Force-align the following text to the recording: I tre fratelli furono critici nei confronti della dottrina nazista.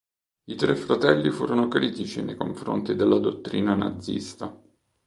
I 0.47 0.55
tre 0.55 0.75
fratelli 0.75 1.29
furono 1.29 1.67
critici 1.67 2.23
nei 2.23 2.35
confronti 2.35 2.95
della 2.95 3.19
dottrina 3.19 3.75
nazista. 3.75 4.51